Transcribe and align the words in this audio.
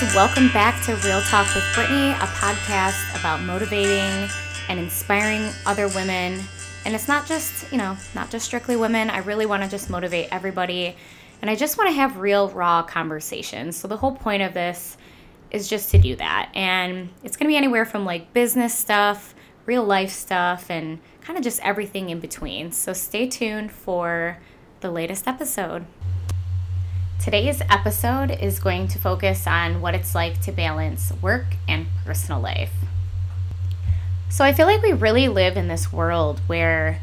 Welcome 0.00 0.48
back 0.48 0.82
to 0.86 0.96
Real 1.06 1.20
Talk 1.20 1.54
with 1.54 1.62
Brittany, 1.74 2.12
a 2.12 2.26
podcast 2.26 3.20
about 3.20 3.42
motivating 3.42 4.30
and 4.70 4.80
inspiring 4.80 5.50
other 5.66 5.88
women. 5.88 6.40
And 6.86 6.94
it's 6.94 7.06
not 7.06 7.26
just, 7.26 7.70
you 7.70 7.76
know, 7.76 7.98
not 8.14 8.30
just 8.30 8.46
strictly 8.46 8.76
women. 8.76 9.10
I 9.10 9.18
really 9.18 9.44
want 9.44 9.62
to 9.62 9.68
just 9.68 9.90
motivate 9.90 10.28
everybody. 10.32 10.96
And 11.42 11.50
I 11.50 11.54
just 11.54 11.76
want 11.76 11.90
to 11.90 11.94
have 11.94 12.16
real, 12.16 12.48
raw 12.48 12.82
conversations. 12.82 13.76
So 13.76 13.88
the 13.88 13.96
whole 13.98 14.12
point 14.12 14.42
of 14.42 14.54
this 14.54 14.96
is 15.50 15.68
just 15.68 15.90
to 15.90 15.98
do 15.98 16.16
that. 16.16 16.50
And 16.54 17.10
it's 17.22 17.36
going 17.36 17.44
to 17.44 17.52
be 17.52 17.58
anywhere 17.58 17.84
from 17.84 18.06
like 18.06 18.32
business 18.32 18.74
stuff, 18.74 19.34
real 19.66 19.84
life 19.84 20.10
stuff, 20.10 20.70
and 20.70 20.98
kind 21.20 21.36
of 21.36 21.44
just 21.44 21.60
everything 21.62 22.08
in 22.08 22.20
between. 22.20 22.72
So 22.72 22.94
stay 22.94 23.28
tuned 23.28 23.70
for 23.70 24.38
the 24.80 24.90
latest 24.90 25.28
episode. 25.28 25.84
Today's 27.30 27.62
episode 27.70 28.32
is 28.32 28.58
going 28.58 28.88
to 28.88 28.98
focus 28.98 29.46
on 29.46 29.80
what 29.80 29.94
it's 29.94 30.16
like 30.16 30.40
to 30.40 30.50
balance 30.50 31.12
work 31.22 31.44
and 31.68 31.86
personal 32.04 32.40
life. 32.40 32.72
So 34.28 34.44
I 34.44 34.52
feel 34.52 34.66
like 34.66 34.82
we 34.82 34.92
really 34.92 35.28
live 35.28 35.56
in 35.56 35.68
this 35.68 35.92
world 35.92 36.40
where 36.48 37.00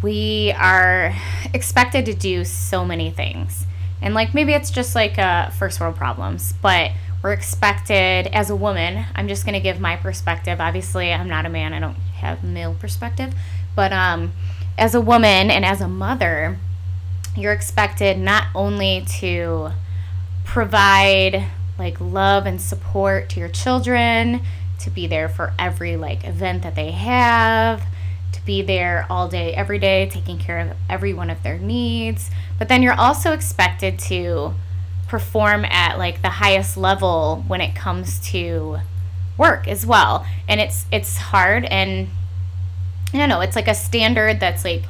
we 0.00 0.54
are 0.56 1.14
expected 1.52 2.06
to 2.06 2.14
do 2.14 2.46
so 2.46 2.82
many 2.82 3.10
things. 3.10 3.66
And 4.00 4.14
like 4.14 4.32
maybe 4.32 4.54
it's 4.54 4.70
just 4.70 4.94
like 4.94 5.18
uh, 5.18 5.50
first 5.50 5.80
world 5.80 5.96
problems, 5.96 6.54
but 6.62 6.92
we're 7.22 7.34
expected 7.34 8.28
as 8.28 8.48
a 8.48 8.56
woman. 8.56 9.04
I'm 9.14 9.28
just 9.28 9.44
going 9.44 9.52
to 9.52 9.60
give 9.60 9.78
my 9.78 9.96
perspective. 9.96 10.62
Obviously, 10.62 11.12
I'm 11.12 11.28
not 11.28 11.44
a 11.44 11.50
man, 11.50 11.74
I 11.74 11.80
don't 11.80 11.96
have 11.96 12.42
male 12.42 12.74
perspective. 12.80 13.34
But 13.74 13.92
um, 13.92 14.32
as 14.78 14.94
a 14.94 15.00
woman 15.02 15.50
and 15.50 15.62
as 15.62 15.82
a 15.82 15.88
mother, 15.88 16.56
you're 17.36 17.52
expected 17.52 18.18
not 18.18 18.44
only 18.54 19.04
to 19.20 19.70
provide 20.44 21.46
like 21.78 22.00
love 22.00 22.46
and 22.46 22.60
support 22.60 23.28
to 23.30 23.40
your 23.40 23.48
children, 23.48 24.40
to 24.80 24.90
be 24.90 25.06
there 25.06 25.28
for 25.28 25.52
every 25.58 25.96
like 25.96 26.24
event 26.24 26.62
that 26.62 26.74
they 26.74 26.92
have, 26.92 27.84
to 28.32 28.44
be 28.44 28.62
there 28.62 29.06
all 29.10 29.28
day 29.28 29.52
every 29.54 29.78
day 29.78 30.08
taking 30.08 30.38
care 30.38 30.58
of 30.58 30.76
every 30.88 31.12
one 31.12 31.30
of 31.30 31.42
their 31.42 31.58
needs, 31.58 32.30
but 32.58 32.68
then 32.68 32.82
you're 32.82 32.98
also 32.98 33.32
expected 33.32 33.98
to 33.98 34.54
perform 35.08 35.64
at 35.66 35.98
like 35.98 36.22
the 36.22 36.30
highest 36.30 36.76
level 36.76 37.44
when 37.46 37.60
it 37.60 37.74
comes 37.74 38.18
to 38.30 38.78
work 39.38 39.68
as 39.68 39.84
well. 39.84 40.26
And 40.48 40.60
it's 40.60 40.86
it's 40.90 41.16
hard 41.16 41.64
and 41.66 42.08
I 43.12 43.18
don't 43.18 43.28
know, 43.28 43.40
it's 43.40 43.56
like 43.56 43.68
a 43.68 43.74
standard 43.74 44.40
that's 44.40 44.64
like 44.64 44.82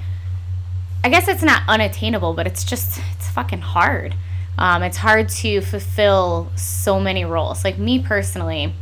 I 1.07 1.09
guess 1.09 1.29
it's 1.29 1.45
not 1.45 1.62
unattainable, 1.69 2.35
but 2.35 2.49
it's 2.49 2.65
just 2.65 3.01
it's 3.15 3.29
fucking 3.29 3.61
hard. 3.61 4.17
Um, 4.59 4.83
it's 4.83 4.97
hard 4.97 5.29
to 5.29 5.61
fulfill 5.61 6.51
so 6.57 6.99
many 6.99 7.25
roles. 7.25 7.62
Like 7.62 7.79
me 7.79 8.01
personally, 8.03 8.75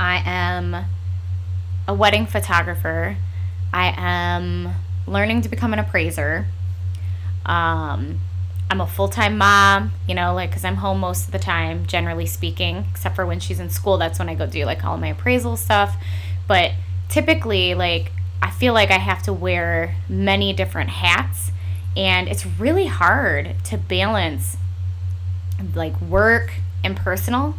I 0.00 0.22
am 0.24 0.86
a 1.86 1.92
wedding 1.92 2.24
photographer. 2.24 3.18
I 3.74 3.92
am 3.94 4.70
learning 5.06 5.42
to 5.42 5.50
become 5.50 5.74
an 5.74 5.78
appraiser. 5.80 6.46
Um, 7.44 8.20
I'm 8.70 8.80
a 8.80 8.86
full 8.86 9.08
time 9.08 9.36
mom, 9.36 9.92
you 10.08 10.14
know, 10.14 10.32
like, 10.32 10.48
because 10.48 10.64
I'm 10.64 10.76
home 10.76 11.00
most 11.00 11.26
of 11.26 11.32
the 11.32 11.38
time, 11.38 11.84
generally 11.84 12.24
speaking, 12.24 12.86
except 12.90 13.16
for 13.16 13.26
when 13.26 13.38
she's 13.38 13.60
in 13.60 13.68
school. 13.68 13.98
That's 13.98 14.18
when 14.18 14.30
I 14.30 14.34
go 14.34 14.46
do 14.46 14.64
like 14.64 14.82
all 14.82 14.96
my 14.96 15.08
appraisal 15.08 15.58
stuff. 15.58 15.94
But 16.48 16.72
typically, 17.10 17.74
like, 17.74 18.12
feel 18.62 18.74
like 18.74 18.92
I 18.92 18.98
have 18.98 19.24
to 19.24 19.32
wear 19.32 19.96
many 20.08 20.52
different 20.52 20.88
hats, 20.88 21.50
and 21.96 22.28
it's 22.28 22.46
really 22.46 22.86
hard 22.86 23.56
to 23.64 23.76
balance 23.76 24.56
like 25.74 26.00
work 26.00 26.52
and 26.84 26.96
personal. 26.96 27.56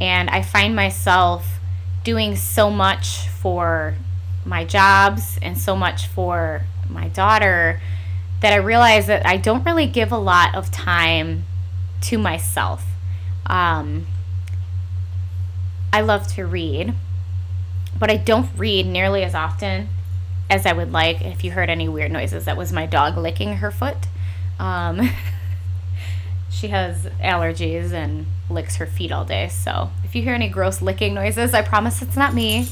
And 0.00 0.30
I 0.30 0.40
find 0.40 0.74
myself 0.74 1.60
doing 2.02 2.34
so 2.34 2.70
much 2.70 3.28
for 3.28 3.96
my 4.46 4.64
jobs 4.64 5.38
and 5.42 5.58
so 5.58 5.76
much 5.76 6.06
for 6.06 6.62
my 6.88 7.08
daughter 7.08 7.82
that 8.40 8.54
I 8.54 8.56
realize 8.56 9.08
that 9.08 9.26
I 9.26 9.36
don't 9.36 9.62
really 9.66 9.86
give 9.86 10.12
a 10.12 10.16
lot 10.16 10.54
of 10.54 10.70
time 10.70 11.44
to 12.04 12.16
myself. 12.16 12.86
Um, 13.44 14.06
I 15.92 16.00
love 16.00 16.26
to 16.36 16.46
read, 16.46 16.94
but 17.98 18.10
I 18.10 18.16
don't 18.16 18.48
read 18.56 18.86
nearly 18.86 19.24
as 19.24 19.34
often 19.34 19.90
as 20.52 20.66
I 20.66 20.72
would 20.74 20.92
like. 20.92 21.22
If 21.22 21.44
you 21.44 21.52
heard 21.52 21.70
any 21.70 21.88
weird 21.88 22.12
noises, 22.12 22.44
that 22.44 22.58
was 22.58 22.72
my 22.72 22.84
dog 22.84 23.16
licking 23.16 23.56
her 23.56 23.70
foot. 23.70 23.96
Um, 24.58 25.10
she 26.50 26.68
has 26.68 27.06
allergies 27.22 27.92
and 27.92 28.26
licks 28.50 28.76
her 28.76 28.86
feet 28.86 29.10
all 29.10 29.24
day. 29.24 29.48
So 29.48 29.90
if 30.04 30.14
you 30.14 30.22
hear 30.22 30.34
any 30.34 30.48
gross 30.48 30.82
licking 30.82 31.14
noises, 31.14 31.54
I 31.54 31.62
promise 31.62 32.02
it's 32.02 32.16
not 32.16 32.34
me 32.34 32.68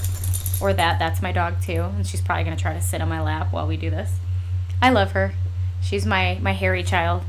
or 0.61 0.75
that. 0.75 0.99
That's 0.99 1.23
my 1.23 1.33
dog 1.33 1.63
too. 1.63 1.81
And 1.81 2.07
she's 2.07 2.21
probably 2.21 2.45
going 2.45 2.57
to 2.57 2.63
try 2.63 2.75
to 2.75 2.83
sit 2.83 3.01
on 3.01 3.09
my 3.09 3.23
lap 3.23 3.51
while 3.51 3.67
we 3.67 3.79
do 3.79 3.89
this. 3.89 4.17
I 4.83 4.91
love 4.91 5.13
her. 5.13 5.33
She's 5.81 6.05
my, 6.05 6.39
my 6.43 6.53
hairy 6.53 6.83
child. 6.83 7.23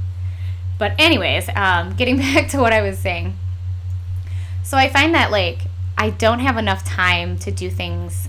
But, 0.78 0.94
anyways, 1.00 1.50
um, 1.56 1.94
getting 1.97 2.17
back 2.17 2.50
to 2.50 2.57
what 2.57 2.73
I 2.73 2.81
was 2.81 3.00
saying. 3.00 3.38
So 4.63 4.78
I 4.78 4.90
find 4.90 5.16
that, 5.16 5.31
like, 5.31 5.59
I 5.97 6.09
don't 6.09 6.40
have 6.40 6.57
enough 6.57 6.84
time 6.84 7.38
to 7.40 7.51
do 7.51 7.69
things 7.69 8.28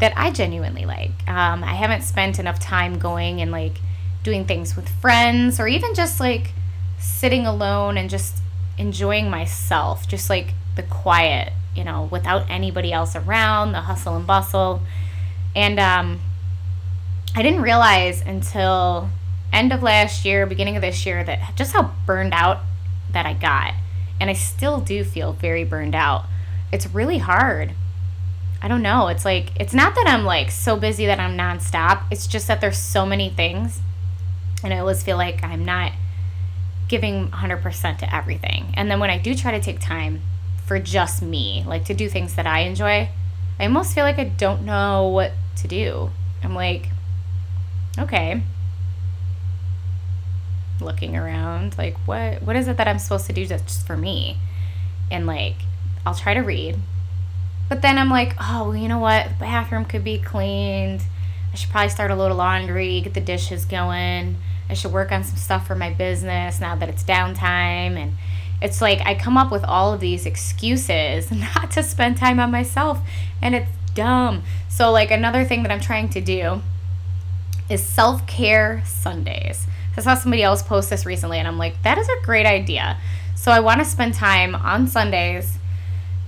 that 0.00 0.12
I 0.16 0.30
genuinely 0.30 0.84
like. 0.84 1.10
Um, 1.26 1.64
I 1.64 1.74
haven't 1.74 2.02
spent 2.02 2.38
enough 2.38 2.60
time 2.60 2.98
going 2.98 3.40
and 3.40 3.50
like 3.50 3.80
doing 4.22 4.44
things 4.44 4.76
with 4.76 4.88
friends 4.88 5.58
or 5.58 5.66
even 5.66 5.94
just 5.94 6.20
like 6.20 6.52
sitting 6.98 7.46
alone 7.46 7.96
and 7.96 8.08
just 8.08 8.42
enjoying 8.76 9.30
myself, 9.30 10.06
just 10.06 10.30
like 10.30 10.54
the 10.76 10.82
quiet, 10.82 11.52
you 11.74 11.84
know, 11.84 12.08
without 12.10 12.48
anybody 12.48 12.92
else 12.92 13.16
around, 13.16 13.72
the 13.72 13.82
hustle 13.82 14.16
and 14.16 14.26
bustle. 14.26 14.82
And 15.56 15.80
um, 15.80 16.20
I 17.34 17.42
didn't 17.42 17.62
realize 17.62 18.20
until 18.22 19.10
end 19.52 19.72
of 19.72 19.82
last 19.82 20.24
year, 20.24 20.46
beginning 20.46 20.76
of 20.76 20.82
this 20.82 21.04
year, 21.04 21.24
that 21.24 21.56
just 21.56 21.72
how 21.72 21.92
burned 22.06 22.32
out 22.32 22.60
that 23.10 23.26
I 23.26 23.34
got. 23.34 23.74
And 24.20 24.30
I 24.30 24.34
still 24.34 24.80
do 24.80 25.04
feel 25.04 25.32
very 25.32 25.64
burned 25.64 25.94
out. 25.94 26.26
It's 26.72 26.86
really 26.86 27.18
hard 27.18 27.72
I 28.60 28.68
don't 28.68 28.82
know. 28.82 29.08
It's 29.08 29.24
like 29.24 29.52
it's 29.60 29.74
not 29.74 29.94
that 29.94 30.06
I'm 30.08 30.24
like 30.24 30.50
so 30.50 30.76
busy 30.76 31.06
that 31.06 31.20
I'm 31.20 31.36
nonstop. 31.36 32.04
It's 32.10 32.26
just 32.26 32.48
that 32.48 32.60
there's 32.60 32.78
so 32.78 33.06
many 33.06 33.30
things, 33.30 33.80
and 34.64 34.74
I 34.74 34.78
always 34.78 35.02
feel 35.02 35.16
like 35.16 35.44
I'm 35.44 35.64
not 35.64 35.92
giving 36.88 37.28
100% 37.28 37.98
to 37.98 38.14
everything. 38.14 38.72
And 38.74 38.90
then 38.90 38.98
when 38.98 39.10
I 39.10 39.18
do 39.18 39.34
try 39.34 39.52
to 39.52 39.60
take 39.60 39.78
time 39.78 40.22
for 40.64 40.78
just 40.78 41.22
me, 41.22 41.62
like 41.66 41.84
to 41.84 41.94
do 41.94 42.08
things 42.08 42.34
that 42.34 42.46
I 42.46 42.60
enjoy, 42.60 43.10
I 43.60 43.64
almost 43.64 43.94
feel 43.94 44.04
like 44.04 44.18
I 44.18 44.24
don't 44.24 44.62
know 44.62 45.06
what 45.06 45.32
to 45.56 45.68
do. 45.68 46.10
I'm 46.42 46.54
like, 46.54 46.88
okay, 47.98 48.42
looking 50.80 51.16
around, 51.16 51.76
like 51.78 51.96
what 52.06 52.42
what 52.42 52.56
is 52.56 52.66
it 52.66 52.76
that 52.76 52.88
I'm 52.88 52.98
supposed 52.98 53.26
to 53.26 53.32
do 53.32 53.46
just 53.46 53.86
for 53.86 53.96
me? 53.96 54.38
And 55.10 55.26
like, 55.26 55.56
I'll 56.04 56.14
try 56.14 56.34
to 56.34 56.40
read 56.40 56.78
but 57.68 57.82
then 57.82 57.98
I'm 57.98 58.08
like, 58.08 58.34
oh, 58.40 58.68
well, 58.68 58.76
you 58.76 58.88
know 58.88 58.98
what? 58.98 59.28
The 59.28 59.34
bathroom 59.34 59.84
could 59.84 60.02
be 60.02 60.18
cleaned. 60.18 61.02
I 61.52 61.56
should 61.56 61.70
probably 61.70 61.90
start 61.90 62.10
a 62.10 62.16
little 62.16 62.36
laundry, 62.36 63.00
get 63.02 63.14
the 63.14 63.20
dishes 63.20 63.64
going. 63.64 64.36
I 64.70 64.74
should 64.74 64.92
work 64.92 65.12
on 65.12 65.24
some 65.24 65.36
stuff 65.36 65.66
for 65.66 65.74
my 65.74 65.92
business 65.92 66.60
now 66.60 66.76
that 66.76 66.88
it's 66.88 67.02
downtime. 67.02 67.96
And 67.96 68.14
it's 68.62 68.80
like 68.80 69.00
I 69.00 69.14
come 69.14 69.36
up 69.36 69.50
with 69.50 69.64
all 69.64 69.92
of 69.92 70.00
these 70.00 70.24
excuses 70.24 71.30
not 71.30 71.70
to 71.72 71.82
spend 71.82 72.16
time 72.16 72.40
on 72.40 72.50
myself. 72.50 73.00
And 73.42 73.54
it's 73.54 73.70
dumb. 73.94 74.44
So, 74.68 74.90
like, 74.90 75.10
another 75.10 75.44
thing 75.44 75.62
that 75.62 75.72
I'm 75.72 75.80
trying 75.80 76.08
to 76.10 76.20
do 76.20 76.62
is 77.68 77.82
self 77.84 78.26
care 78.26 78.82
Sundays. 78.86 79.66
I 79.96 80.00
saw 80.00 80.14
somebody 80.14 80.44
else 80.44 80.62
post 80.62 80.90
this 80.90 81.04
recently, 81.04 81.38
and 81.38 81.48
I'm 81.48 81.58
like, 81.58 81.82
that 81.82 81.98
is 81.98 82.08
a 82.08 82.24
great 82.24 82.46
idea. 82.46 82.96
So, 83.34 83.50
I 83.50 83.60
want 83.60 83.80
to 83.80 83.84
spend 83.84 84.14
time 84.14 84.54
on 84.54 84.86
Sundays 84.86 85.58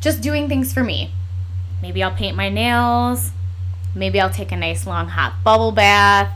just 0.01 0.21
doing 0.21 0.49
things 0.49 0.73
for 0.73 0.83
me 0.83 1.13
Maybe 1.83 2.03
I'll 2.03 2.15
paint 2.15 2.37
my 2.37 2.49
nails. 2.49 3.31
Maybe 3.95 4.21
I'll 4.21 4.31
take 4.31 4.53
a 4.53 4.57
nice 4.57 4.87
long 4.87 5.09
hot 5.09 5.43
bubble 5.43 5.73
bath. 5.73 6.33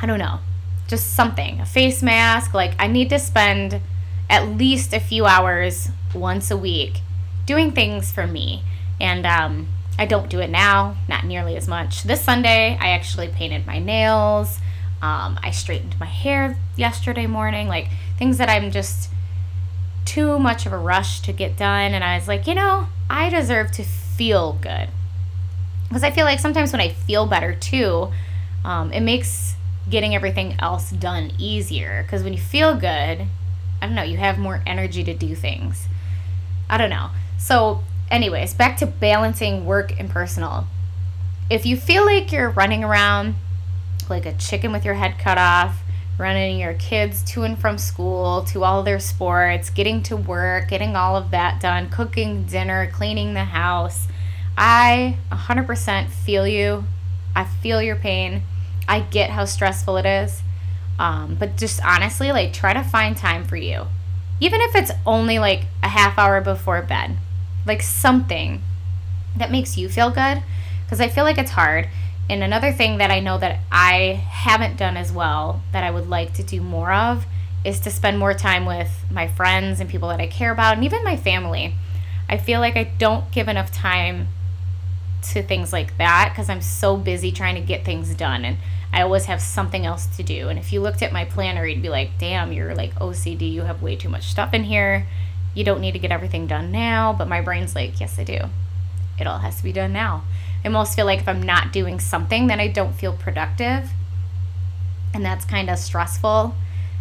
I 0.00 0.06
don't 0.06 0.18
know. 0.18 0.40
Just 0.88 1.14
something. 1.14 1.60
A 1.60 1.66
face 1.66 2.02
mask. 2.02 2.54
Like, 2.54 2.74
I 2.78 2.86
need 2.86 3.08
to 3.10 3.18
spend 3.18 3.80
at 4.28 4.46
least 4.48 4.92
a 4.92 5.00
few 5.00 5.26
hours 5.26 5.88
once 6.14 6.50
a 6.50 6.56
week 6.56 7.00
doing 7.46 7.72
things 7.72 8.12
for 8.12 8.26
me. 8.26 8.62
And 9.00 9.26
um, 9.26 9.68
I 9.98 10.06
don't 10.06 10.28
do 10.28 10.40
it 10.40 10.50
now, 10.50 10.96
not 11.08 11.24
nearly 11.24 11.56
as 11.56 11.66
much. 11.66 12.02
This 12.02 12.22
Sunday, 12.22 12.76
I 12.80 12.90
actually 12.90 13.28
painted 13.28 13.66
my 13.66 13.78
nails. 13.78 14.58
Um, 15.02 15.38
I 15.42 15.50
straightened 15.50 15.98
my 15.98 16.06
hair 16.06 16.56
yesterday 16.76 17.26
morning. 17.26 17.68
Like, 17.68 17.88
things 18.18 18.38
that 18.38 18.48
I'm 18.48 18.70
just 18.70 19.10
too 20.04 20.38
much 20.38 20.66
of 20.66 20.72
a 20.72 20.78
rush 20.78 21.20
to 21.22 21.32
get 21.32 21.56
done. 21.56 21.92
And 21.92 22.04
I 22.04 22.16
was 22.16 22.28
like, 22.28 22.46
you 22.46 22.54
know, 22.54 22.88
I 23.10 23.28
deserve 23.28 23.72
to 23.72 23.84
feel 24.16 24.54
good. 24.60 24.88
Because 25.88 26.02
I 26.02 26.10
feel 26.10 26.24
like 26.24 26.40
sometimes 26.40 26.72
when 26.72 26.80
I 26.80 26.88
feel 26.88 27.26
better 27.26 27.54
too, 27.54 28.10
um, 28.64 28.92
it 28.92 29.00
makes 29.00 29.54
getting 29.88 30.14
everything 30.14 30.56
else 30.58 30.90
done 30.90 31.32
easier. 31.38 32.02
Because 32.02 32.22
when 32.22 32.32
you 32.32 32.40
feel 32.40 32.74
good, 32.74 33.26
I 33.80 33.86
don't 33.86 33.94
know, 33.94 34.02
you 34.02 34.16
have 34.16 34.38
more 34.38 34.62
energy 34.66 35.04
to 35.04 35.14
do 35.14 35.34
things. 35.34 35.86
I 36.68 36.78
don't 36.78 36.90
know. 36.90 37.10
So, 37.38 37.84
anyways, 38.10 38.54
back 38.54 38.76
to 38.78 38.86
balancing 38.86 39.64
work 39.64 39.98
and 39.98 40.10
personal. 40.10 40.66
If 41.48 41.64
you 41.64 41.76
feel 41.76 42.04
like 42.04 42.32
you're 42.32 42.50
running 42.50 42.82
around 42.82 43.36
like 44.08 44.26
a 44.26 44.32
chicken 44.32 44.72
with 44.72 44.84
your 44.84 44.94
head 44.94 45.18
cut 45.18 45.38
off, 45.38 45.82
running 46.18 46.58
your 46.58 46.74
kids 46.74 47.22
to 47.22 47.42
and 47.42 47.58
from 47.58 47.78
school, 47.78 48.42
to 48.44 48.64
all 48.64 48.82
their 48.82 49.00
sports, 49.00 49.70
getting 49.70 50.02
to 50.04 50.16
work, 50.16 50.68
getting 50.68 50.96
all 50.96 51.16
of 51.16 51.30
that 51.30 51.60
done, 51.60 51.90
cooking 51.90 52.44
dinner, 52.44 52.90
cleaning 52.92 53.34
the 53.34 53.44
house. 53.44 54.08
I 54.56 55.18
100% 55.30 56.08
feel 56.08 56.46
you. 56.46 56.84
I 57.34 57.44
feel 57.44 57.82
your 57.82 57.96
pain. 57.96 58.42
I 58.88 59.00
get 59.00 59.30
how 59.30 59.44
stressful 59.44 59.98
it 59.98 60.06
is. 60.06 60.42
Um, 60.98 61.36
but 61.38 61.56
just 61.56 61.84
honestly, 61.84 62.32
like, 62.32 62.52
try 62.52 62.72
to 62.72 62.82
find 62.82 63.16
time 63.16 63.44
for 63.44 63.56
you. 63.56 63.86
Even 64.40 64.60
if 64.62 64.74
it's 64.74 64.92
only 65.04 65.38
like 65.38 65.66
a 65.82 65.88
half 65.88 66.18
hour 66.18 66.40
before 66.40 66.80
bed, 66.82 67.16
like 67.66 67.82
something 67.82 68.62
that 69.36 69.50
makes 69.50 69.76
you 69.76 69.88
feel 69.88 70.10
good. 70.10 70.42
Because 70.84 71.00
I 71.00 71.08
feel 71.08 71.24
like 71.24 71.36
it's 71.36 71.50
hard. 71.50 71.88
And 72.28 72.42
another 72.42 72.72
thing 72.72 72.98
that 72.98 73.10
I 73.10 73.20
know 73.20 73.38
that 73.38 73.60
I 73.70 74.24
haven't 74.28 74.76
done 74.76 74.96
as 74.96 75.12
well 75.12 75.62
that 75.72 75.84
I 75.84 75.90
would 75.90 76.08
like 76.08 76.34
to 76.34 76.42
do 76.42 76.60
more 76.60 76.92
of 76.92 77.26
is 77.64 77.80
to 77.80 77.90
spend 77.90 78.18
more 78.18 78.34
time 78.34 78.66
with 78.66 79.04
my 79.10 79.28
friends 79.28 79.80
and 79.80 79.88
people 79.88 80.08
that 80.08 80.20
I 80.20 80.26
care 80.26 80.52
about 80.52 80.74
and 80.74 80.84
even 80.84 81.04
my 81.04 81.16
family. 81.16 81.74
I 82.28 82.38
feel 82.38 82.60
like 82.60 82.76
I 82.76 82.84
don't 82.84 83.30
give 83.30 83.48
enough 83.48 83.70
time 83.70 84.28
to 85.32 85.42
things 85.42 85.72
like 85.72 85.96
that 85.98 86.30
because 86.32 86.48
I'm 86.48 86.60
so 86.60 86.96
busy 86.96 87.32
trying 87.32 87.54
to 87.54 87.60
get 87.60 87.84
things 87.84 88.14
done 88.14 88.44
and 88.44 88.58
I 88.92 89.02
always 89.02 89.26
have 89.26 89.40
something 89.40 89.84
else 89.84 90.06
to 90.16 90.22
do. 90.22 90.48
And 90.48 90.58
if 90.58 90.72
you 90.72 90.80
looked 90.80 91.02
at 91.02 91.12
my 91.12 91.24
planner, 91.24 91.66
you'd 91.66 91.82
be 91.82 91.88
like, 91.88 92.18
damn, 92.18 92.52
you're 92.52 92.74
like 92.74 92.94
OCD. 92.94 93.52
You 93.52 93.62
have 93.62 93.82
way 93.82 93.96
too 93.96 94.08
much 94.08 94.28
stuff 94.28 94.54
in 94.54 94.64
here. 94.64 95.06
You 95.54 95.64
don't 95.64 95.80
need 95.80 95.92
to 95.92 95.98
get 95.98 96.12
everything 96.12 96.46
done 96.46 96.72
now. 96.72 97.12
But 97.12 97.28
my 97.28 97.40
brain's 97.40 97.74
like, 97.74 98.00
yes, 98.00 98.18
I 98.18 98.24
do. 98.24 98.38
It 99.18 99.26
all 99.26 99.38
has 99.38 99.56
to 99.58 99.64
be 99.64 99.72
done 99.72 99.92
now. 99.92 100.24
I 100.64 100.68
almost 100.68 100.96
feel 100.96 101.06
like 101.06 101.20
if 101.20 101.28
I'm 101.28 101.42
not 101.42 101.72
doing 101.72 102.00
something, 102.00 102.46
then 102.46 102.60
I 102.60 102.68
don't 102.68 102.94
feel 102.94 103.12
productive. 103.12 103.90
And 105.14 105.24
that's 105.24 105.44
kind 105.44 105.70
of 105.70 105.78
stressful. 105.78 106.54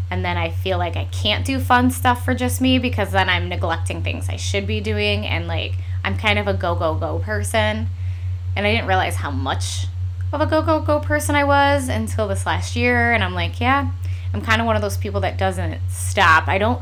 And 0.09 0.23
then 0.23 0.37
I 0.37 0.51
feel 0.51 0.77
like 0.77 0.95
I 0.95 1.05
can't 1.05 1.45
do 1.45 1.59
fun 1.59 1.89
stuff 1.89 2.23
for 2.23 2.35
just 2.35 2.61
me 2.61 2.77
because 2.77 3.11
then 3.11 3.27
I'm 3.27 3.49
neglecting 3.49 4.03
things 4.03 4.29
I 4.29 4.35
should 4.35 4.67
be 4.67 4.79
doing. 4.79 5.25
And 5.25 5.47
like, 5.47 5.73
I'm 6.03 6.17
kind 6.17 6.37
of 6.37 6.47
a 6.47 6.53
go, 6.53 6.75
go, 6.75 6.93
go 6.95 7.19
person. 7.19 7.87
And 8.55 8.67
I 8.67 8.71
didn't 8.71 8.87
realize 8.87 9.15
how 9.15 9.31
much 9.31 9.87
of 10.31 10.41
a 10.41 10.45
go, 10.45 10.61
go, 10.61 10.79
go 10.79 10.99
person 10.99 11.35
I 11.35 11.43
was 11.43 11.89
until 11.89 12.27
this 12.27 12.45
last 12.45 12.75
year. 12.75 13.13
And 13.13 13.23
I'm 13.23 13.33
like, 13.33 13.59
yeah, 13.59 13.91
I'm 14.33 14.41
kind 14.41 14.61
of 14.61 14.67
one 14.67 14.75
of 14.75 14.81
those 14.81 14.97
people 14.97 15.21
that 15.21 15.37
doesn't 15.37 15.79
stop. 15.89 16.47
I 16.47 16.57
don't 16.57 16.81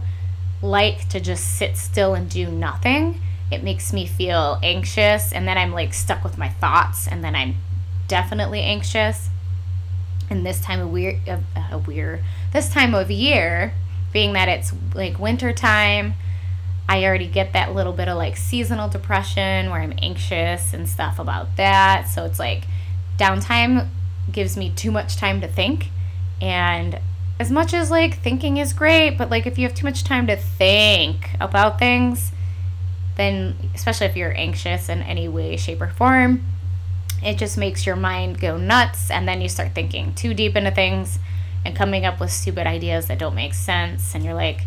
like 0.62 1.08
to 1.10 1.20
just 1.20 1.56
sit 1.56 1.78
still 1.78 2.14
and 2.14 2.30
do 2.30 2.50
nothing 2.50 3.22
it 3.54 3.64
makes 3.64 3.94
me 3.94 4.06
feel 4.06 4.60
anxious 4.62 5.32
and 5.32 5.48
then 5.48 5.58
I'm 5.58 5.72
like 5.72 5.94
stuck 5.94 6.24
with 6.24 6.38
my 6.38 6.50
thoughts 6.50 7.08
and 7.08 7.24
then 7.24 7.36
I'm 7.36 7.56
definitely 8.08 8.62
anxious. 8.62 9.30
And 10.30 10.46
this 10.46 10.62
time 10.62 10.80
of 10.80 10.90
weird, 10.92 11.28
uh, 11.28 11.40
uh, 11.56 12.18
this 12.52 12.70
time 12.70 12.96
of 12.96 13.12
year, 13.12 13.74
being 14.12 14.34
that 14.34 14.48
it's 14.48 14.74
like 14.94 15.20
winter 15.20 15.52
time, 15.54 16.14
I 16.88 17.06
already 17.06 17.28
get 17.28 17.54
that 17.54 17.74
little 17.74 17.94
bit 17.94 18.08
of 18.08 18.18
like 18.18 18.38
seasonal 18.38 18.90
depression 18.90 19.70
where 19.70 19.82
I'm 19.82 19.94
anxious 20.02 20.74
and 20.74 20.88
stuff 20.88 21.18
about 21.20 21.56
that. 21.58 22.08
So 22.10 22.26
it's 22.26 22.40
like 22.40 22.66
downtime 23.18 23.88
gives 24.32 24.58
me 24.58 24.72
too 24.76 24.92
much 24.92 25.18
time 25.18 25.42
to 25.42 25.48
think. 25.48 25.90
And 26.42 27.00
as 27.40 27.50
much 27.50 27.74
as 27.74 27.90
like 27.90 28.20
thinking 28.20 28.58
is 28.58 28.74
great, 28.74 29.18
but 29.18 29.30
like 29.30 29.46
if 29.46 29.58
you 29.58 29.68
have 29.68 29.76
too 29.76 29.86
much 29.86 30.04
time 30.04 30.28
to 30.28 30.36
think 30.36 31.32
about 31.40 31.80
things, 31.80 32.32
then 33.16 33.56
especially 33.76 34.08
if 34.08 34.16
you're 34.16 34.36
anxious 34.36 34.90
in 34.90 35.02
any 35.02 35.28
way, 35.28 35.56
shape, 35.58 35.82
or 35.82 35.90
form, 35.90 36.44
it 37.24 37.38
just 37.38 37.58
makes 37.58 37.86
your 37.86 37.96
mind 37.96 38.40
go 38.40 38.58
nuts 38.58 39.10
and 39.10 39.28
then 39.28 39.42
you 39.42 39.48
start 39.48 39.74
thinking 39.74 40.14
too 40.14 40.34
deep 40.34 40.56
into 40.56 40.72
things 40.72 41.20
and 41.66 41.76
coming 41.76 42.06
up 42.06 42.20
with 42.20 42.32
stupid 42.32 42.68
ideas 42.68 43.08
that 43.08 43.18
don't 43.18 43.36
make 43.36 43.54
sense 43.54 44.14
and 44.14 44.26
you're 44.26 44.34
like 44.34 44.66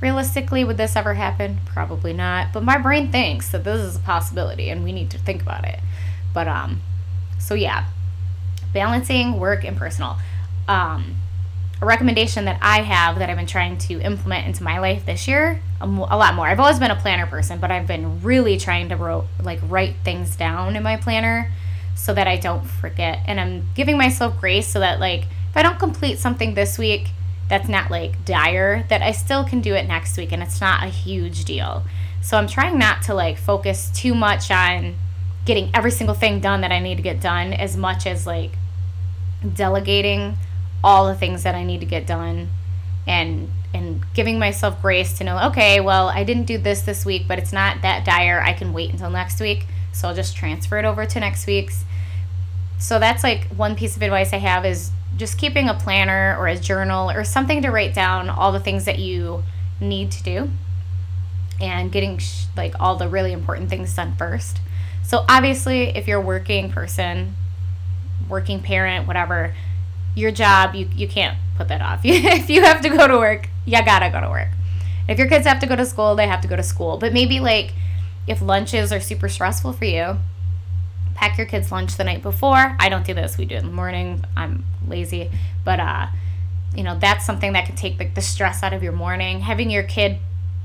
realistically 0.00 0.64
would 0.64 0.78
this 0.78 0.96
ever 0.96 1.14
happen? 1.14 1.58
Probably 1.66 2.12
not 2.12 2.52
but 2.52 2.62
my 2.62 2.78
brain 2.78 3.12
thinks 3.12 3.50
that 3.50 3.64
this 3.64 3.80
is 3.80 3.96
a 3.96 4.00
possibility 4.00 4.70
and 4.70 4.84
we 4.84 4.92
need 4.92 5.10
to 5.10 5.18
think 5.18 5.42
about 5.42 5.66
it. 5.66 5.80
But 6.32 6.48
um 6.48 6.80
so 7.38 7.54
yeah 7.54 7.84
balancing 8.72 9.38
work 9.38 9.64
and 9.64 9.76
personal. 9.76 10.16
Um 10.66 11.16
a 11.80 11.86
recommendation 11.86 12.44
that 12.46 12.58
I 12.60 12.82
have 12.82 13.18
that 13.18 13.30
I've 13.30 13.36
been 13.36 13.46
trying 13.46 13.78
to 13.78 14.00
implement 14.00 14.46
into 14.46 14.62
my 14.62 14.78
life 14.78 15.06
this 15.06 15.28
year 15.28 15.60
a, 15.80 15.86
lot 15.86 16.34
more. 16.34 16.46
I've 16.46 16.58
always 16.58 16.78
been 16.78 16.90
a 16.90 16.96
planner 16.96 17.26
person, 17.26 17.60
but 17.60 17.70
I've 17.70 17.86
been 17.86 18.20
really 18.22 18.58
trying 18.58 18.88
to 18.88 18.96
wrote, 18.96 19.26
like 19.42 19.60
write 19.62 19.94
things 20.04 20.34
down 20.36 20.74
in 20.74 20.82
my 20.82 20.96
planner 20.96 21.52
so 21.94 22.12
that 22.14 22.26
I 22.26 22.36
don't 22.36 22.64
forget. 22.64 23.20
And 23.26 23.38
I'm 23.38 23.68
giving 23.74 23.96
myself 23.96 24.40
grace 24.40 24.66
so 24.66 24.80
that 24.80 24.98
like 24.98 25.22
if 25.50 25.56
I 25.56 25.62
don't 25.62 25.78
complete 25.78 26.18
something 26.18 26.54
this 26.54 26.78
week 26.78 27.10
that's 27.48 27.68
not 27.68 27.90
like 27.90 28.24
dire, 28.24 28.84
that 28.88 29.02
I 29.02 29.12
still 29.12 29.44
can 29.44 29.60
do 29.60 29.74
it 29.74 29.86
next 29.86 30.16
week 30.16 30.32
and 30.32 30.42
it's 30.42 30.60
not 30.60 30.82
a 30.82 30.88
huge 30.88 31.44
deal. 31.44 31.84
So 32.20 32.36
I'm 32.36 32.48
trying 32.48 32.78
not 32.78 33.02
to 33.02 33.14
like 33.14 33.38
focus 33.38 33.90
too 33.94 34.14
much 34.14 34.50
on 34.50 34.96
getting 35.44 35.70
every 35.72 35.90
single 35.90 36.14
thing 36.14 36.40
done 36.40 36.60
that 36.60 36.72
I 36.72 36.80
need 36.80 36.96
to 36.96 37.02
get 37.02 37.20
done 37.20 37.52
as 37.52 37.76
much 37.76 38.06
as 38.06 38.26
like 38.26 38.50
delegating 39.54 40.36
all 40.82 41.06
the 41.06 41.14
things 41.14 41.42
that 41.42 41.54
I 41.54 41.64
need 41.64 41.80
to 41.80 41.86
get 41.86 42.06
done 42.06 42.48
and 43.06 43.50
and 43.74 44.04
giving 44.14 44.38
myself 44.38 44.80
grace 44.80 45.16
to 45.18 45.24
know 45.24 45.38
okay 45.48 45.80
well 45.80 46.08
I 46.08 46.24
didn't 46.24 46.44
do 46.44 46.58
this 46.58 46.82
this 46.82 47.04
week 47.04 47.26
but 47.28 47.38
it's 47.38 47.52
not 47.52 47.82
that 47.82 48.04
dire. 48.04 48.40
I 48.40 48.52
can 48.52 48.72
wait 48.72 48.90
until 48.90 49.10
next 49.10 49.40
week. 49.40 49.66
So 49.92 50.08
I'll 50.08 50.14
just 50.14 50.36
transfer 50.36 50.78
it 50.78 50.84
over 50.84 51.06
to 51.06 51.20
next 51.20 51.46
week's. 51.46 51.84
So 52.78 52.98
that's 52.98 53.24
like 53.24 53.48
one 53.48 53.74
piece 53.74 53.96
of 53.96 54.02
advice 54.02 54.32
I 54.32 54.36
have 54.36 54.64
is 54.64 54.92
just 55.16 55.36
keeping 55.38 55.68
a 55.68 55.74
planner 55.74 56.36
or 56.38 56.46
a 56.46 56.56
journal 56.56 57.10
or 57.10 57.24
something 57.24 57.62
to 57.62 57.70
write 57.70 57.94
down 57.94 58.30
all 58.30 58.52
the 58.52 58.60
things 58.60 58.84
that 58.84 59.00
you 59.00 59.42
need 59.80 60.12
to 60.12 60.22
do 60.22 60.50
and 61.60 61.90
getting 61.90 62.18
sh- 62.18 62.44
like 62.56 62.74
all 62.78 62.94
the 62.96 63.08
really 63.08 63.32
important 63.32 63.68
things 63.68 63.94
done 63.94 64.14
first. 64.16 64.60
So 65.02 65.24
obviously 65.28 65.96
if 65.96 66.06
you're 66.06 66.20
a 66.20 66.24
working 66.24 66.70
person 66.70 67.34
working 68.28 68.60
parent 68.60 69.06
whatever 69.06 69.54
your 70.14 70.30
job, 70.30 70.74
you, 70.74 70.88
you 70.94 71.08
can't 71.08 71.38
put 71.56 71.68
that 71.68 71.80
off. 71.80 72.00
if 72.04 72.50
you 72.50 72.62
have 72.62 72.80
to 72.82 72.88
go 72.88 73.06
to 73.06 73.16
work, 73.18 73.48
you 73.64 73.82
gotta 73.84 74.10
go 74.10 74.20
to 74.20 74.28
work. 74.28 74.48
If 75.08 75.18
your 75.18 75.28
kids 75.28 75.46
have 75.46 75.60
to 75.60 75.66
go 75.66 75.76
to 75.76 75.86
school, 75.86 76.16
they 76.16 76.26
have 76.26 76.40
to 76.42 76.48
go 76.48 76.56
to 76.56 76.62
school. 76.62 76.98
But 76.98 77.12
maybe 77.12 77.40
like 77.40 77.72
if 78.26 78.42
lunches 78.42 78.92
are 78.92 79.00
super 79.00 79.28
stressful 79.28 79.72
for 79.72 79.86
you, 79.86 80.18
pack 81.14 81.38
your 81.38 81.46
kids' 81.46 81.72
lunch 81.72 81.96
the 81.96 82.04
night 82.04 82.22
before. 82.22 82.76
I 82.78 82.88
don't 82.88 83.06
do 83.06 83.14
this. 83.14 83.38
We 83.38 83.46
do 83.46 83.56
it 83.56 83.58
in 83.58 83.66
the 83.66 83.72
morning. 83.72 84.24
I'm 84.36 84.64
lazy. 84.86 85.30
But 85.64 85.80
uh, 85.80 86.06
you 86.74 86.82
know, 86.82 86.98
that's 86.98 87.24
something 87.24 87.54
that 87.54 87.66
can 87.66 87.74
take 87.74 87.98
like 87.98 88.14
the 88.14 88.20
stress 88.20 88.62
out 88.62 88.72
of 88.72 88.82
your 88.82 88.92
morning. 88.92 89.40
Having 89.40 89.70
your 89.70 89.82
kid 89.82 90.18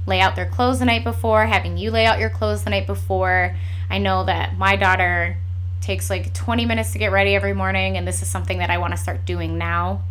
lay 0.06 0.20
out 0.20 0.36
their 0.36 0.50
clothes 0.50 0.80
the 0.80 0.86
night 0.86 1.04
before, 1.04 1.46
having 1.46 1.78
you 1.78 1.90
lay 1.90 2.06
out 2.06 2.20
your 2.20 2.30
clothes 2.30 2.64
the 2.64 2.70
night 2.70 2.86
before. 2.86 3.56
I 3.90 3.98
know 3.98 4.26
that 4.26 4.58
my 4.58 4.76
daughter 4.76 5.38
takes 5.84 6.10
like 6.10 6.34
20 6.34 6.66
minutes 6.66 6.92
to 6.92 7.00
get 7.00 7.12
ready 7.12 7.36
every 7.36 7.54
morning 7.54 7.98
and 7.98 8.08
this 8.08 8.22
is 8.22 8.30
something 8.30 8.60
that 8.60 8.70
I 8.70 8.78
want 8.78 8.94
to 8.94 8.98
start 8.98 9.26
doing 9.26 9.58
now 9.58 10.02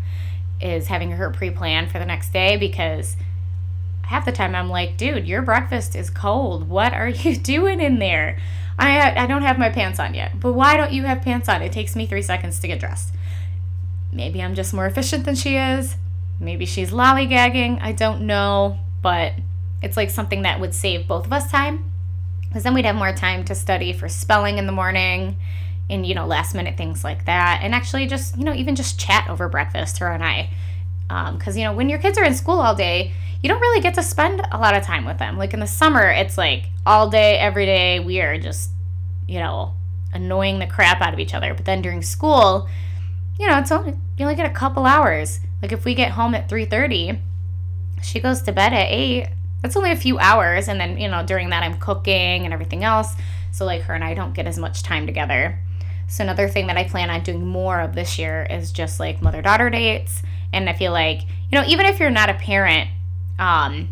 is 0.61 0.87
having 0.87 1.11
her 1.13 1.31
pre-plan 1.31 1.89
for 1.89 1.99
the 1.99 2.05
next 2.05 2.33
day 2.33 2.57
because 2.57 3.17
half 4.03 4.25
the 4.25 4.33
time 4.33 4.55
I'm 4.55 4.69
like, 4.69 4.97
dude, 4.97 5.27
your 5.27 5.43
breakfast 5.43 5.97
is 5.97 6.11
cold. 6.11 6.69
What 6.69 6.93
are 6.93 7.09
you 7.25 7.37
doing 7.37 7.81
in 7.81 7.99
there? 7.99 8.39
I 8.79 9.25
I 9.25 9.27
don't 9.27 9.43
have 9.43 9.59
my 9.59 9.71
pants 9.71 9.99
on 9.99 10.15
yet. 10.15 10.39
But 10.39 10.53
why 10.53 10.77
don't 10.77 10.93
you 10.93 11.05
have 11.05 11.23
pants 11.23 11.49
on? 11.49 11.63
It 11.63 11.73
takes 11.73 11.97
me 11.97 12.07
3 12.07 12.23
seconds 12.23 12.61
to 12.61 12.69
get 12.69 12.81
dressed. 12.81 13.15
Maybe 14.13 14.43
I'm 14.43 14.55
just 14.55 14.75
more 14.75 14.87
efficient 14.87 15.25
than 15.25 15.35
she 15.35 15.57
is. 15.57 15.97
Maybe 16.39 16.67
she's 16.67 16.91
lollygagging. 16.91 17.81
I 17.81 17.93
don't 17.93 18.23
know, 18.23 18.79
but 19.01 19.33
it's 19.81 19.97
like 19.97 20.11
something 20.11 20.43
that 20.43 20.61
would 20.61 20.75
save 20.75 21.09
both 21.09 21.27
of 21.27 21.33
us 21.33 21.51
time 21.51 21.92
because 22.53 22.65
then 22.65 22.75
we'd 22.75 22.85
have 22.85 22.97
more 22.97 23.15
time 23.15 23.47
to 23.47 23.55
study 23.55 23.95
for 23.95 24.11
spelling 24.11 24.59
in 24.59 24.67
the 24.67 24.73
morning 24.73 25.39
and 25.89 26.05
you 26.05 26.15
know 26.15 26.27
last 26.27 26.55
minute 26.55 26.77
things 26.77 27.03
like 27.03 27.25
that. 27.25 27.61
And 27.63 27.75
actually 27.75 28.07
just 28.07 28.37
you 28.37 28.45
know 28.45 28.53
even 28.53 28.77
just 28.77 29.01
chat 29.01 29.31
over 29.31 29.49
breakfast 29.49 29.99
her 29.99 30.09
and 30.09 30.23
i. 30.23 30.51
Because 31.09 31.55
um, 31.55 31.59
you 31.59 31.65
know 31.65 31.73
when 31.73 31.89
your 31.89 31.99
kids 31.99 32.19
are 32.19 32.25
in 32.25 32.35
school 32.35 32.61
all 32.61 32.75
day 32.75 33.15
you 33.43 33.49
don't 33.49 33.61
really 33.61 33.81
get 33.81 33.95
to 33.95 34.03
spend 34.03 34.43
a 34.53 34.59
lot 34.59 34.77
of 34.77 34.85
time 34.85 35.07
with 35.07 35.19
them. 35.19 35.39
Like 35.39 35.55
in 35.55 35.61
the 35.61 35.67
summer 35.67 36.11
it's 36.11 36.37
like 36.37 36.65
all 36.85 37.09
day 37.09 37.39
every 37.39 37.65
day 37.65 38.01
we 38.01 38.21
are 38.21 38.39
just 38.39 38.71
you 39.27 39.39
know 39.39 39.73
annoying 40.13 40.59
the 40.59 40.67
crap 40.67 41.01
out 41.01 41.15
of 41.15 41.21
each 41.21 41.33
other. 41.33 41.55
But 41.55 41.65
then 41.65 41.81
during 41.81 42.03
school 42.03 42.69
you 43.39 43.49
know 43.49 43.59
it's 43.59 43.73
only 43.73 43.93
you 44.19 44.27
only 44.27 44.35
get 44.35 44.45
a 44.45 44.55
couple 44.55 44.85
hours. 44.85 45.41
Like 45.63 45.73
if 45.73 45.87
we 45.87 45.95
get 45.95 46.11
home 46.11 46.35
at 46.35 46.51
3.30 46.51 47.19
she 48.03 48.21
goes 48.21 48.43
to 48.43 48.53
bed 48.53 48.75
at 48.75 48.91
8 48.91 49.29
that's 49.63 49.77
only 49.77 49.91
a 49.91 49.97
few 49.97 50.19
hours 50.19 50.69
and 50.69 50.81
then 50.81 50.99
you 50.99 51.09
know 51.09 51.25
during 51.25 51.51
that 51.51 51.63
i'm 51.63 51.79
cooking 51.79 52.45
and 52.45 52.53
everything 52.53 52.85
else 52.85 53.15
so 53.53 53.65
like 53.65 53.83
her 53.83 53.95
and 53.95 54.05
i 54.05 54.13
don't 54.13 54.35
get 54.35 54.47
as 54.47 54.59
much 54.59 54.83
time 54.83 55.07
together 55.07 55.59
so 56.09 56.23
another 56.23 56.47
thing 56.47 56.67
that 56.67 56.77
I 56.77 56.85
plan 56.85 57.09
on 57.09 57.23
doing 57.23 57.47
more 57.47 57.81
of 57.81 57.95
this 57.95 58.19
year 58.19 58.47
is 58.51 58.71
just 58.71 59.01
like 59.01 59.23
mother 59.23 59.41
daughter 59.41 59.71
dates. 59.71 60.23
And 60.53 60.69
I 60.69 60.75
feel 60.75 60.93
like, 60.93 61.23
you 61.23 61.59
know, 61.59 61.65
even 61.67 61.87
if 61.87 61.99
you're 61.99 62.11
not 62.11 62.29
a 62.29 62.35
parent, 62.35 62.91
Um, 63.39 63.89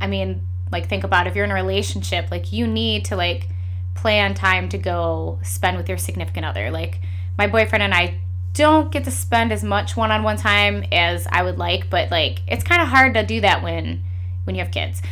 I 0.00 0.06
mean, 0.08 0.46
like 0.70 0.88
think 0.88 1.04
about 1.04 1.26
if 1.26 1.34
you're 1.34 1.44
in 1.44 1.50
a 1.50 1.54
relationship, 1.54 2.30
like 2.30 2.52
you 2.52 2.66
need 2.66 3.04
to 3.06 3.16
like 3.16 3.48
plan 3.94 4.34
time 4.34 4.68
to 4.70 4.78
go 4.78 5.38
spend 5.42 5.76
with 5.76 5.88
your 5.88 5.98
significant 5.98 6.44
other. 6.44 6.70
Like 6.70 7.00
my 7.36 7.46
boyfriend 7.46 7.82
and 7.82 7.94
I 7.94 8.18
don't 8.52 8.90
get 8.90 9.04
to 9.04 9.10
spend 9.10 9.52
as 9.52 9.62
much 9.62 9.96
one-on-one 9.96 10.36
time 10.36 10.84
as 10.90 11.26
I 11.30 11.42
would 11.42 11.58
like, 11.58 11.90
but 11.90 12.10
like 12.10 12.42
it's 12.46 12.64
kind 12.64 12.82
of 12.82 12.88
hard 12.88 13.14
to 13.14 13.24
do 13.24 13.40
that 13.40 13.62
when 13.62 14.02
when 14.44 14.56
you 14.56 14.62
have 14.62 14.72
kids. 14.72 15.02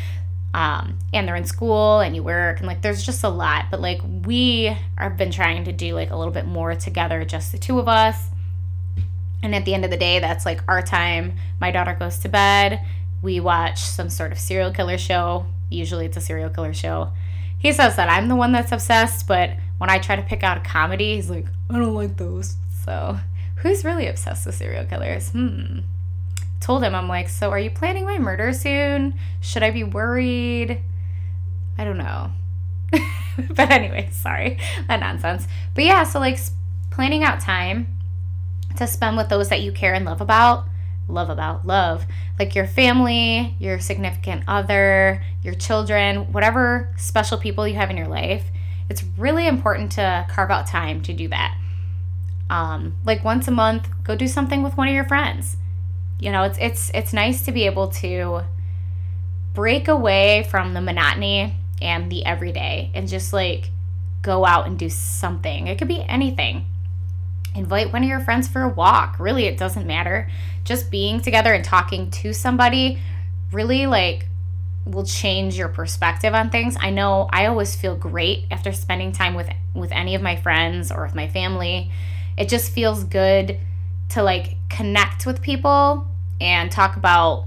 Um, 0.55 0.99
and 1.13 1.29
they're 1.29 1.37
in 1.37 1.45
school 1.45 2.01
and 2.01 2.17
you 2.17 2.23
work 2.23 2.59
and 2.59 2.67
like 2.67 2.81
there's 2.81 3.05
just 3.05 3.23
a 3.25 3.29
lot 3.29 3.67
but 3.71 3.79
like 3.79 4.01
we 4.25 4.75
have 4.97 5.19
been 5.19 5.31
trying 5.31 5.65
to 5.65 5.73
do 5.73 5.95
like 5.95 6.11
a 6.11 6.17
little 6.17 6.33
bit 6.33 6.47
more 6.47 6.75
together 6.75 7.25
just 7.27 7.53
the 7.53 7.59
two 7.59 7.79
of 7.79 7.89
us. 7.89 8.31
And 9.43 9.55
at 9.55 9.65
the 9.65 9.75
end 9.75 9.85
of 9.85 9.91
the 9.91 9.97
day 9.99 10.19
that's 10.19 10.47
like 10.47 10.63
our 10.67 10.83
time. 10.83 11.35
My 11.61 11.71
daughter 11.71 11.95
goes 11.99 12.19
to 12.21 12.29
bed. 12.29 12.81
We 13.23 13.39
watch 13.41 13.81
some 13.81 14.09
sort 14.09 14.33
of 14.33 14.39
serial 14.39 14.73
killer 14.73 14.99
show. 14.99 15.47
Usually 15.69 16.07
it's 16.07 16.17
a 16.17 16.21
serial 16.21 16.51
killer 16.51 16.73
show. 16.73 17.13
He 17.59 17.73
says 17.73 17.97
that 17.97 18.09
i'm 18.09 18.29
the 18.29 18.37
one 18.37 18.53
that's 18.53 18.71
obsessed 18.73 19.27
but 19.27 19.51
when 19.79 19.91
i 19.91 19.99
try 19.99 20.17
to 20.17 20.23
pick 20.23 20.43
out 20.43 20.59
a 20.59 20.61
comedy 20.61 21.17
he's 21.17 21.31
like 21.31 21.47
i 21.71 21.79
don't 21.79 21.95
like 21.95 22.17
those 22.17 22.57
so 22.87 23.19
who's 23.57 23.85
really 23.85 24.07
obsessed 24.07 24.47
with 24.47 24.55
serial 24.55 24.87
killers 24.87 25.29
hmm 25.31 25.81
told 26.61 26.83
him, 26.83 26.95
I'm 26.95 27.09
like, 27.09 27.29
so 27.29 27.51
are 27.51 27.59
you 27.59 27.71
planning 27.71 28.05
my 28.05 28.19
murder 28.19 28.53
soon? 28.53 29.15
Should 29.41 29.63
I 29.63 29.71
be 29.71 29.85
worried? 29.85 30.81
I 31.79 31.85
don't 31.85 31.99
know. 31.99 32.33
but 33.51 33.71
anyway, 33.71 34.09
sorry, 34.11 34.59
that 34.89 35.01
nonsense. 35.01 35.47
But 35.75 35.85
yeah, 35.85 36.05
so 36.05 36.19
like 36.19 36.39
planning 36.91 37.23
out 37.23 37.41
time 37.41 37.99
to 38.77 38.87
spend 38.87 39.17
with 39.17 39.29
those 39.29 39.49
that 39.49 39.61
you 39.61 39.73
care 39.73 39.95
and 39.95 40.05
love 40.05 40.21
about, 40.21 40.67
love 41.09 41.31
about, 41.31 41.67
love, 41.67 42.07
like 42.39 42.55
your 42.55 42.67
family, 42.67 43.55
your 43.59 43.79
significant 43.79 44.43
other, 44.49 45.23
your 45.43 45.55
children, 45.55 46.33
whatever 46.33 46.93
special 46.97 47.39
people 47.39 47.69
you 47.69 47.75
have 47.75 47.91
in 47.91 47.97
your 47.97 48.09
life. 48.09 48.45
It's 48.89 49.05
really 49.17 49.47
important 49.47 49.93
to 49.93 50.27
carve 50.29 50.51
out 50.51 50.67
time 50.67 51.03
to 51.03 51.13
do 51.13 51.29
that. 51.29 51.59
Um, 52.49 52.97
like 53.05 53.25
once 53.25 53.49
a 53.49 53.51
month, 53.51 53.89
go 54.05 54.15
do 54.15 54.29
something 54.29 54.63
with 54.63 54.77
one 54.77 54.89
of 54.89 54.95
your 54.95 55.05
friends 55.05 55.57
you 56.19 56.33
know, 56.33 56.45
it's 56.45 56.59
it's 56.59 56.91
it's 56.95 57.13
nice 57.13 57.45
to 57.45 57.53
be 57.53 57.67
able 57.67 57.89
to 57.89 58.43
break 59.55 59.89
away 59.89 60.47
from 60.51 60.75
the 60.75 60.81
monotony 60.81 61.55
and 61.81 62.11
the 62.11 62.25
everyday 62.25 62.91
and 62.95 63.09
just 63.09 63.33
like 63.33 63.71
go 64.23 64.47
out 64.47 64.67
and 64.67 64.79
do 64.79 64.89
something. 64.89 65.67
It 65.67 65.79
could 65.79 65.89
be 65.89 66.03
anything. 66.03 66.67
Invite 67.55 67.93
one 67.93 68.03
of 68.03 68.09
your 68.09 68.21
friends 68.21 68.49
for 68.49 68.63
a 68.63 68.69
walk. 68.69 69.19
Really, 69.19 69.47
it 69.47 69.59
doesn't 69.59 69.87
matter. 69.87 70.29
Just 70.65 70.91
being 70.91 71.21
together 71.21 71.53
and 71.55 71.65
talking 71.65 72.11
to 72.11 72.33
somebody 72.33 72.99
really 73.53 73.87
like 73.87 74.29
will 74.85 75.05
change 75.05 75.57
your 75.57 75.69
perspective 75.69 76.33
on 76.33 76.49
things. 76.49 76.77
I 76.81 76.91
know 76.91 77.29
I 77.31 77.47
always 77.47 77.75
feel 77.77 77.97
great 77.97 78.45
after 78.51 78.73
spending 78.73 79.13
time 79.13 79.35
with 79.35 79.51
with 79.75 79.93
any 79.93 80.15
of 80.15 80.23
my 80.23 80.37
friends 80.37 80.91
or 80.91 81.03
with 81.05 81.15
my 81.15 81.29
family. 81.29 81.91
It 82.37 82.49
just 82.49 82.73
feels 82.73 83.05
good 83.05 83.59
to 84.11 84.23
like 84.23 84.57
connect 84.69 85.27
with 85.27 85.43
people 85.43 86.07
and 86.41 86.71
talk 86.71 86.97
about 86.97 87.47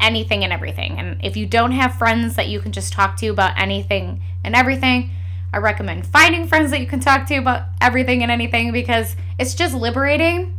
anything 0.00 0.44
and 0.44 0.52
everything. 0.52 0.98
And 0.98 1.24
if 1.24 1.36
you 1.36 1.46
don't 1.46 1.72
have 1.72 1.94
friends 1.94 2.36
that 2.36 2.48
you 2.48 2.60
can 2.60 2.72
just 2.72 2.92
talk 2.92 3.16
to 3.18 3.28
about 3.28 3.58
anything 3.58 4.22
and 4.44 4.54
everything, 4.54 5.10
I 5.52 5.58
recommend 5.58 6.06
finding 6.06 6.46
friends 6.46 6.70
that 6.70 6.80
you 6.80 6.86
can 6.86 7.00
talk 7.00 7.26
to 7.28 7.36
about 7.36 7.62
everything 7.80 8.22
and 8.22 8.30
anything 8.30 8.72
because 8.72 9.16
it's 9.38 9.54
just 9.54 9.74
liberating. 9.74 10.54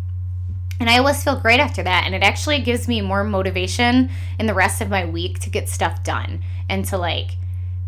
And 0.80 0.90
I 0.90 0.98
always 0.98 1.24
feel 1.24 1.40
great 1.40 1.60
after 1.60 1.84
that. 1.84 2.04
And 2.06 2.16
it 2.16 2.24
actually 2.24 2.62
gives 2.62 2.88
me 2.88 3.02
more 3.02 3.24
motivation 3.24 4.10
in 4.40 4.46
the 4.46 4.54
rest 4.54 4.82
of 4.82 4.90
my 4.90 5.06
week 5.06 5.40
to 5.40 5.50
get 5.50 5.70
stuff 5.70 6.04
done 6.04 6.42
and 6.70 6.86
to 6.86 6.98
like 6.98 7.32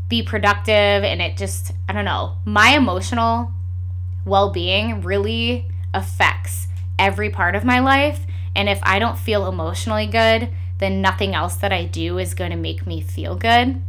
be 0.09 0.21
productive. 0.21 1.03
And 1.03 1.21
it 1.21 1.37
just, 1.37 1.71
I 1.87 1.93
don't 1.93 2.05
know, 2.05 2.35
my 2.45 2.75
emotional 2.75 3.51
well 4.25 4.51
being 4.51 5.01
really 5.01 5.67
affects 5.93 6.67
every 6.97 7.29
part 7.29 7.55
of 7.55 7.63
my 7.63 7.79
life. 7.79 8.25
And 8.55 8.69
if 8.69 8.79
I 8.83 8.99
don't 8.99 9.17
feel 9.17 9.47
emotionally 9.47 10.07
good, 10.07 10.49
then 10.79 11.01
nothing 11.01 11.35
else 11.35 11.55
that 11.57 11.71
I 11.71 11.85
do 11.85 12.17
is 12.17 12.33
going 12.33 12.51
to 12.51 12.57
make 12.57 12.85
me 12.85 13.01
feel 13.01 13.35
good. 13.35 13.81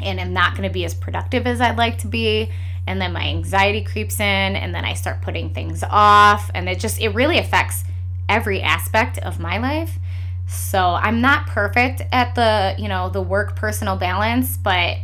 And 0.00 0.20
I'm 0.20 0.32
not 0.32 0.52
going 0.52 0.68
to 0.68 0.72
be 0.72 0.84
as 0.84 0.94
productive 0.94 1.46
as 1.46 1.60
I'd 1.60 1.76
like 1.76 1.98
to 1.98 2.06
be. 2.06 2.50
And 2.86 3.00
then 3.00 3.12
my 3.12 3.24
anxiety 3.24 3.82
creeps 3.82 4.18
in, 4.18 4.24
and 4.56 4.74
then 4.74 4.84
I 4.84 4.94
start 4.94 5.20
putting 5.20 5.52
things 5.52 5.84
off. 5.88 6.50
And 6.54 6.68
it 6.68 6.78
just, 6.78 7.00
it 7.00 7.10
really 7.10 7.38
affects 7.38 7.84
every 8.28 8.62
aspect 8.62 9.18
of 9.18 9.38
my 9.38 9.58
life. 9.58 9.98
So 10.46 10.94
I'm 10.94 11.20
not 11.20 11.46
perfect 11.46 12.02
at 12.10 12.34
the, 12.34 12.74
you 12.78 12.88
know, 12.88 13.10
the 13.10 13.20
work 13.20 13.56
personal 13.56 13.96
balance, 13.96 14.56
but 14.56 14.96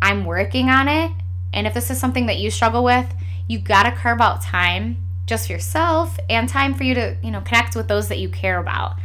I'm 0.00 0.24
working 0.24 0.68
on 0.68 0.88
it. 0.88 1.12
And 1.52 1.66
if 1.66 1.74
this 1.74 1.90
is 1.90 2.00
something 2.00 2.26
that 2.26 2.38
you 2.38 2.50
struggle 2.50 2.82
with, 2.82 3.14
you 3.52 3.58
got 3.58 3.82
to 3.82 3.92
carve 3.92 4.20
out 4.22 4.40
time 4.40 4.96
just 5.26 5.46
for 5.46 5.52
yourself 5.52 6.18
and 6.30 6.48
time 6.48 6.72
for 6.72 6.84
you 6.84 6.94
to, 6.94 7.16
you 7.22 7.30
know, 7.30 7.42
connect 7.42 7.76
with 7.76 7.86
those 7.86 8.08
that 8.08 8.18
you 8.18 8.30
care 8.30 8.58
about. 8.58 8.96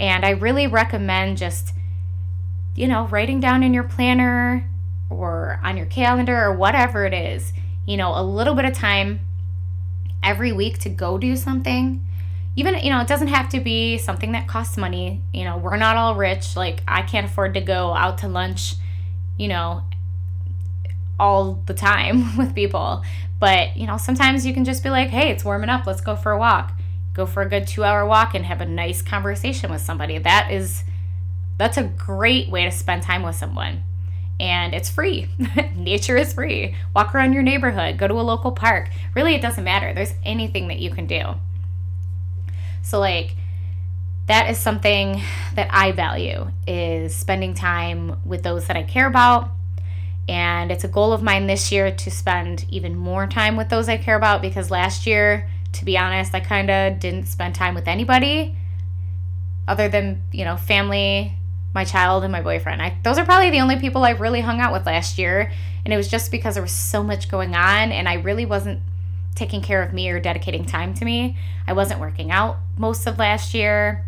And 0.00 0.24
I 0.24 0.30
really 0.30 0.66
recommend 0.66 1.36
just, 1.36 1.74
you 2.74 2.88
know, 2.88 3.06
writing 3.08 3.38
down 3.38 3.62
in 3.62 3.74
your 3.74 3.84
planner 3.84 4.66
or 5.10 5.60
on 5.62 5.76
your 5.76 5.86
calendar 5.86 6.42
or 6.42 6.54
whatever 6.54 7.04
it 7.04 7.12
is, 7.12 7.52
you 7.86 7.98
know, 7.98 8.18
a 8.18 8.24
little 8.24 8.54
bit 8.54 8.64
of 8.64 8.72
time 8.72 9.20
every 10.22 10.52
week 10.52 10.78
to 10.78 10.88
go 10.88 11.18
do 11.18 11.36
something. 11.36 12.04
Even, 12.56 12.78
you 12.78 12.90
know, 12.90 13.00
it 13.00 13.08
doesn't 13.08 13.28
have 13.28 13.50
to 13.50 13.60
be 13.60 13.98
something 13.98 14.32
that 14.32 14.48
costs 14.48 14.78
money. 14.78 15.20
You 15.34 15.44
know, 15.44 15.58
we're 15.58 15.76
not 15.76 15.96
all 15.96 16.14
rich. 16.14 16.56
Like, 16.56 16.82
I 16.88 17.02
can't 17.02 17.26
afford 17.26 17.54
to 17.54 17.60
go 17.60 17.92
out 17.92 18.18
to 18.18 18.28
lunch, 18.28 18.74
you 19.36 19.48
know, 19.48 19.82
all 21.22 21.62
the 21.66 21.74
time 21.74 22.36
with 22.36 22.54
people. 22.54 23.02
But, 23.38 23.76
you 23.76 23.86
know, 23.86 23.96
sometimes 23.96 24.44
you 24.44 24.52
can 24.52 24.64
just 24.64 24.82
be 24.82 24.90
like, 24.90 25.08
hey, 25.08 25.30
it's 25.30 25.44
warming 25.44 25.70
up. 25.70 25.86
Let's 25.86 26.00
go 26.00 26.16
for 26.16 26.32
a 26.32 26.38
walk. 26.38 26.72
Go 27.14 27.26
for 27.26 27.42
a 27.42 27.48
good 27.48 27.66
two 27.66 27.84
hour 27.84 28.04
walk 28.04 28.34
and 28.34 28.44
have 28.44 28.60
a 28.60 28.66
nice 28.66 29.02
conversation 29.02 29.70
with 29.70 29.80
somebody. 29.80 30.18
That 30.18 30.50
is, 30.50 30.82
that's 31.58 31.76
a 31.76 31.84
great 31.84 32.50
way 32.50 32.64
to 32.64 32.70
spend 32.70 33.02
time 33.02 33.22
with 33.22 33.36
someone. 33.36 33.84
And 34.40 34.74
it's 34.74 34.90
free. 34.90 35.28
Nature 35.76 36.16
is 36.16 36.32
free. 36.32 36.74
Walk 36.94 37.14
around 37.14 37.34
your 37.34 37.44
neighborhood, 37.44 37.98
go 37.98 38.08
to 38.08 38.14
a 38.14 38.22
local 38.22 38.50
park. 38.50 38.90
Really, 39.14 39.34
it 39.34 39.42
doesn't 39.42 39.62
matter. 39.62 39.92
There's 39.94 40.14
anything 40.24 40.68
that 40.68 40.80
you 40.80 40.90
can 40.90 41.06
do. 41.06 41.34
So, 42.82 42.98
like, 42.98 43.36
that 44.26 44.50
is 44.50 44.58
something 44.58 45.22
that 45.54 45.68
I 45.70 45.92
value 45.92 46.50
is 46.66 47.14
spending 47.14 47.54
time 47.54 48.20
with 48.24 48.42
those 48.42 48.66
that 48.66 48.76
I 48.76 48.82
care 48.82 49.06
about 49.06 49.50
and 50.28 50.70
it's 50.70 50.84
a 50.84 50.88
goal 50.88 51.12
of 51.12 51.22
mine 51.22 51.46
this 51.46 51.72
year 51.72 51.90
to 51.90 52.10
spend 52.10 52.66
even 52.68 52.96
more 52.96 53.26
time 53.26 53.56
with 53.56 53.68
those 53.68 53.88
I 53.88 53.96
care 53.96 54.16
about 54.16 54.40
because 54.40 54.70
last 54.70 55.06
year, 55.06 55.48
to 55.72 55.84
be 55.84 55.98
honest, 55.98 56.34
I 56.34 56.40
kind 56.40 56.70
of 56.70 57.00
didn't 57.00 57.26
spend 57.26 57.54
time 57.54 57.74
with 57.74 57.88
anybody 57.88 58.56
other 59.66 59.88
than, 59.88 60.22
you 60.32 60.44
know, 60.44 60.56
family, 60.56 61.36
my 61.74 61.84
child, 61.84 62.22
and 62.22 62.32
my 62.32 62.42
boyfriend. 62.42 62.82
I, 62.82 62.96
those 63.02 63.18
are 63.18 63.24
probably 63.24 63.50
the 63.50 63.60
only 63.60 63.78
people 63.78 64.04
I 64.04 64.10
really 64.10 64.40
hung 64.40 64.60
out 64.60 64.72
with 64.72 64.86
last 64.86 65.18
year. 65.18 65.50
And 65.84 65.92
it 65.92 65.96
was 65.96 66.08
just 66.08 66.30
because 66.30 66.54
there 66.54 66.62
was 66.62 66.72
so 66.72 67.02
much 67.02 67.28
going 67.28 67.54
on 67.54 67.90
and 67.90 68.08
I 68.08 68.14
really 68.14 68.46
wasn't 68.46 68.80
taking 69.34 69.62
care 69.62 69.82
of 69.82 69.92
me 69.92 70.08
or 70.10 70.20
dedicating 70.20 70.64
time 70.64 70.94
to 70.94 71.04
me. 71.04 71.36
I 71.66 71.72
wasn't 71.72 72.00
working 72.00 72.30
out 72.30 72.58
most 72.76 73.06
of 73.06 73.18
last 73.18 73.54
year. 73.54 74.04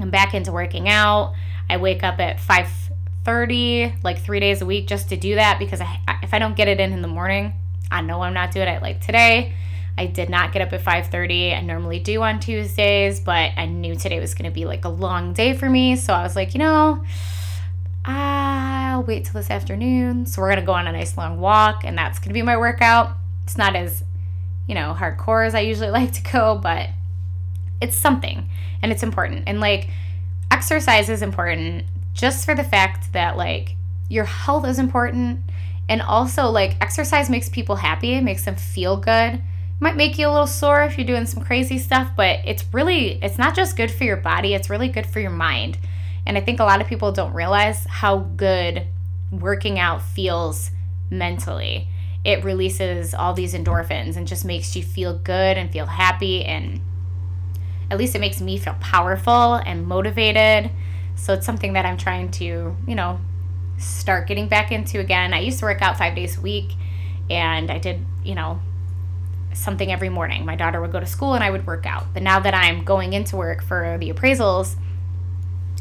I'm 0.00 0.10
back 0.10 0.34
into 0.34 0.52
working 0.52 0.88
out. 0.88 1.34
I 1.68 1.76
wake 1.78 2.02
up 2.02 2.20
at 2.20 2.38
5 2.40 2.85
30 3.26 3.92
like 4.04 4.22
three 4.22 4.40
days 4.40 4.62
a 4.62 4.66
week 4.66 4.86
just 4.86 5.08
to 5.08 5.16
do 5.16 5.34
that 5.34 5.58
because 5.58 5.80
I, 5.80 5.98
if 6.22 6.32
I 6.32 6.38
don't 6.38 6.56
get 6.56 6.68
it 6.68 6.80
in 6.80 6.92
in 6.92 7.02
the 7.02 7.08
morning, 7.08 7.52
I 7.90 8.00
know 8.00 8.22
I'm 8.22 8.32
not 8.32 8.52
doing 8.52 8.68
it. 8.68 8.80
Like 8.80 9.00
today, 9.00 9.52
I 9.98 10.06
did 10.06 10.30
not 10.30 10.52
get 10.52 10.62
up 10.62 10.72
at 10.72 10.80
5:30. 10.80 11.52
I 11.56 11.60
normally 11.60 11.98
do 11.98 12.22
on 12.22 12.38
Tuesdays, 12.38 13.18
but 13.18 13.50
I 13.56 13.66
knew 13.66 13.96
today 13.96 14.20
was 14.20 14.34
going 14.34 14.48
to 14.48 14.54
be 14.54 14.64
like 14.64 14.84
a 14.84 14.88
long 14.88 15.32
day 15.32 15.54
for 15.54 15.68
me, 15.68 15.96
so 15.96 16.14
I 16.14 16.22
was 16.22 16.36
like, 16.36 16.54
you 16.54 16.60
know, 16.60 17.04
I'll 18.04 19.02
wait 19.02 19.24
till 19.24 19.34
this 19.34 19.50
afternoon. 19.50 20.26
So 20.26 20.40
we're 20.40 20.48
going 20.48 20.60
to 20.60 20.66
go 20.66 20.72
on 20.72 20.86
a 20.86 20.92
nice 20.92 21.16
long 21.16 21.40
walk 21.40 21.82
and 21.84 21.98
that's 21.98 22.20
going 22.20 22.28
to 22.28 22.34
be 22.34 22.42
my 22.42 22.56
workout. 22.56 23.16
It's 23.42 23.58
not 23.58 23.74
as, 23.74 24.04
you 24.68 24.76
know, 24.76 24.96
hardcore 24.96 25.44
as 25.44 25.54
I 25.56 25.60
usually 25.60 25.90
like 26.00 26.12
to 26.12 26.22
go, 26.22 26.56
but 26.62 26.90
it's 27.80 27.96
something 27.96 28.48
and 28.82 28.92
it's 28.92 29.02
important. 29.02 29.44
And 29.48 29.58
like 29.58 29.90
exercise 30.52 31.08
is 31.08 31.22
important 31.22 31.86
just 32.16 32.46
for 32.46 32.54
the 32.54 32.64
fact 32.64 33.12
that 33.12 33.36
like 33.36 33.76
your 34.08 34.24
health 34.24 34.66
is 34.66 34.78
important 34.78 35.40
and 35.88 36.00
also 36.02 36.46
like 36.46 36.76
exercise 36.80 37.30
makes 37.30 37.48
people 37.48 37.76
happy, 37.76 38.14
it 38.14 38.24
makes 38.24 38.44
them 38.44 38.56
feel 38.56 38.96
good. 38.96 39.42
Might 39.78 39.96
make 39.96 40.18
you 40.18 40.26
a 40.26 40.32
little 40.32 40.46
sore 40.46 40.82
if 40.82 40.96
you're 40.96 41.06
doing 41.06 41.26
some 41.26 41.44
crazy 41.44 41.78
stuff, 41.78 42.10
but 42.16 42.40
it's 42.44 42.64
really 42.72 43.22
it's 43.22 43.36
not 43.36 43.54
just 43.54 43.76
good 43.76 43.90
for 43.90 44.04
your 44.04 44.16
body, 44.16 44.54
it's 44.54 44.70
really 44.70 44.88
good 44.88 45.06
for 45.06 45.20
your 45.20 45.30
mind. 45.30 45.78
And 46.24 46.36
I 46.36 46.40
think 46.40 46.58
a 46.58 46.64
lot 46.64 46.80
of 46.80 46.88
people 46.88 47.12
don't 47.12 47.34
realize 47.34 47.84
how 47.84 48.18
good 48.18 48.86
working 49.30 49.78
out 49.78 50.00
feels 50.00 50.70
mentally. 51.10 51.88
It 52.24 52.42
releases 52.42 53.14
all 53.14 53.34
these 53.34 53.54
endorphins 53.54 54.16
and 54.16 54.26
just 54.26 54.44
makes 54.44 54.74
you 54.74 54.82
feel 54.82 55.18
good 55.18 55.58
and 55.58 55.70
feel 55.70 55.86
happy 55.86 56.44
and 56.44 56.80
at 57.90 57.98
least 57.98 58.16
it 58.16 58.20
makes 58.20 58.40
me 58.40 58.58
feel 58.58 58.74
powerful 58.80 59.54
and 59.54 59.86
motivated. 59.86 60.70
So 61.16 61.32
it's 61.32 61.44
something 61.44 61.72
that 61.72 61.84
I'm 61.84 61.96
trying 61.96 62.30
to, 62.32 62.76
you 62.86 62.94
know, 62.94 63.18
start 63.78 64.26
getting 64.26 64.48
back 64.48 64.70
into 64.70 65.00
again. 65.00 65.34
I 65.34 65.40
used 65.40 65.58
to 65.58 65.64
work 65.64 65.82
out 65.82 65.98
five 65.98 66.14
days 66.14 66.38
a 66.38 66.40
week 66.40 66.72
and 67.28 67.70
I 67.70 67.78
did, 67.78 68.04
you 68.22 68.34
know, 68.34 68.60
something 69.52 69.90
every 69.90 70.08
morning. 70.08 70.44
My 70.44 70.56
daughter 70.56 70.80
would 70.80 70.92
go 70.92 71.00
to 71.00 71.06
school 71.06 71.34
and 71.34 71.42
I 71.42 71.50
would 71.50 71.66
work 71.66 71.86
out. 71.86 72.12
But 72.12 72.22
now 72.22 72.38
that 72.40 72.54
I'm 72.54 72.84
going 72.84 73.12
into 73.12 73.36
work 73.36 73.62
for 73.62 73.96
the 73.98 74.12
appraisals, 74.12 74.76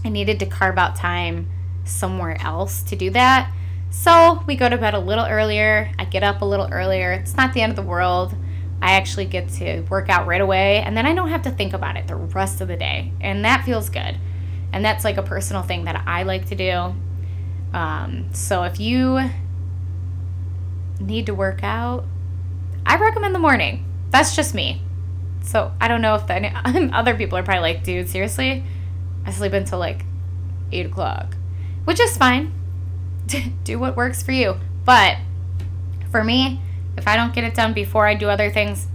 I 0.04 0.10
needed 0.10 0.40
to 0.40 0.46
carve 0.46 0.78
out 0.78 0.96
time 0.96 1.50
somewhere 1.84 2.42
else 2.42 2.82
to 2.84 2.96
do 2.96 3.10
that. 3.12 3.52
So 3.92 4.44
we 4.48 4.56
go 4.56 4.70
to 4.70 4.78
bed 4.78 4.94
a 4.94 5.00
little 5.00 5.26
earlier. 5.26 5.92
I 6.00 6.06
get 6.06 6.24
up 6.24 6.42
a 6.42 6.46
little 6.46 6.68
earlier. 6.72 7.12
It's 7.14 7.36
not 7.36 7.54
the 7.54 7.62
end 7.62 7.72
of 7.72 7.76
the 7.76 7.82
world. 7.82 8.36
I 8.82 8.94
actually 8.94 9.26
get 9.26 9.50
to 9.50 9.82
work 9.84 10.10
out 10.10 10.28
right 10.28 10.42
away 10.42 10.82
and 10.82 10.96
then 10.98 11.06
I 11.06 11.14
don't 11.14 11.30
have 11.30 11.44
to 11.44 11.52
think 11.52 11.74
about 11.74 11.96
it 11.96 12.08
the 12.08 12.16
rest 12.16 12.62
of 12.62 12.68
the 12.68 12.76
day. 12.76 13.12
And 13.22 13.46
that 13.46 13.64
feels 13.64 13.90
good. 13.90 14.18
And 14.74 14.84
that's 14.84 15.04
like 15.04 15.18
a 15.18 15.24
personal 15.24 15.64
thing 15.64 15.86
that 15.86 16.04
I 16.06 16.24
like 16.24 16.48
to 16.50 16.56
do. 16.56 16.96
Um, 17.74 18.30
so 18.34 18.64
if 18.64 18.80
you 18.80 19.30
need 21.00 21.26
to 21.28 21.34
work 21.34 21.64
out, 21.64 22.06
I 22.86 22.98
recommend 22.98 23.34
the 23.34 23.40
morning. 23.40 23.86
That's 24.12 24.36
just 24.36 24.54
me. 24.54 24.82
So 25.44 25.72
I 25.80 25.88
don't 25.88 26.02
know 26.02 26.16
if 26.16 26.28
the, 26.28 26.90
other 26.94 27.16
people 27.16 27.38
are 27.38 27.44
probably 27.44 27.74
like, 27.74 27.84
dude, 27.84 28.10
seriously? 28.10 28.64
I 29.26 29.32
sleep 29.32 29.54
until 29.54 29.80
like 29.80 30.06
8 30.72 30.88
o'clock, 30.88 31.36
which 31.86 32.00
is 32.00 32.18
fine. 32.18 32.54
do 33.64 33.80
what 33.80 33.96
works 33.96 34.22
for 34.24 34.32
you. 34.32 34.58
But 34.84 35.18
for 36.12 36.24
me, 36.24 36.62
if 36.98 37.08
I 37.08 37.16
don't 37.16 37.34
get 37.34 37.44
it 37.44 37.56
done 37.56 37.74
before 37.74 38.08
I 38.08 38.14
do 38.16 38.30
other 38.30 38.52
things, 38.52 38.88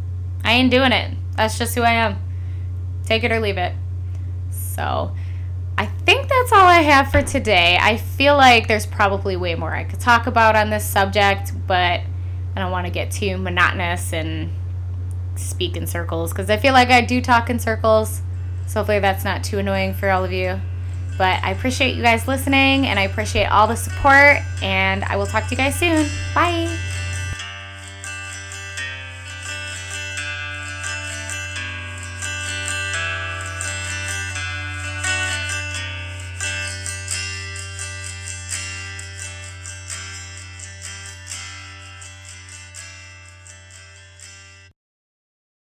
I 0.45 0.53
ain't 0.53 0.71
doing 0.71 0.93
it. 0.93 1.17
That's 1.37 1.59
just 1.59 1.75
who 1.75 1.83
I 1.83 1.93
am. 1.93 2.19
Take 3.05 3.25
it 3.25 3.33
or 3.33 3.41
leave 3.41 3.59
it. 3.59 3.75
So 4.51 5.15
I 5.81 5.87
think 5.87 6.29
that's 6.29 6.53
all 6.53 6.67
I 6.67 6.83
have 6.83 7.11
for 7.11 7.23
today. 7.23 7.79
I 7.81 7.97
feel 7.97 8.37
like 8.37 8.69
there's 8.69 8.85
probably 8.85 9.35
way 9.35 9.55
more 9.55 9.75
I 9.75 9.85
could 9.85 9.99
talk 9.99 10.27
about 10.27 10.55
on 10.55 10.69
this 10.69 10.85
subject, 10.85 11.55
but 11.67 12.03
I 12.55 12.57
don't 12.57 12.71
want 12.71 12.87
to 12.87 12.93
get 12.93 13.11
too 13.11 13.39
monotonous 13.39 14.13
and 14.13 14.51
speak 15.37 15.79
in 15.79 15.87
circles 15.87 16.33
because 16.33 16.51
I 16.51 16.59
feel 16.59 16.75
like 16.75 16.91
I 16.91 17.01
do 17.01 17.23
talk 17.23 17.49
in 17.49 17.59
circles. 17.59 18.21
So 18.67 18.81
hopefully 18.81 18.99
that's 18.99 19.25
not 19.25 19.43
too 19.43 19.59
annoying 19.59 19.95
for 19.95 20.11
all 20.11 20.23
of 20.23 20.33
you. 20.33 20.61
But 21.17 21.43
I 21.43 21.53
appreciate 21.53 21.97
you 21.97 22.03
guys 22.03 22.29
listening 22.29 22.87
and 22.87 22.99
I 22.99 23.05
appreciate 23.05 23.47
all 23.47 23.67
the 23.67 23.77
support 23.77 24.37
and 24.63 25.03
I 25.05 25.17
will 25.17 25.27
talk 25.27 25.45
to 25.45 25.51
you 25.53 25.57
guys 25.57 25.77
soon. 25.77 26.07
Bye. 26.35 26.90